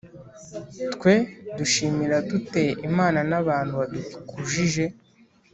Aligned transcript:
twe 0.93 1.13
dushimira 1.57 2.15
dute 2.29 2.63
imana 2.89 3.19
n’abantu 3.29 3.73
badukujije 3.79 4.85